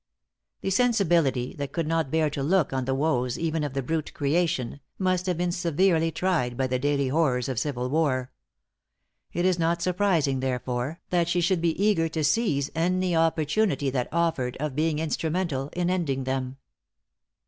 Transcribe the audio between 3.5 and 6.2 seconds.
of the brute creation, must have been severely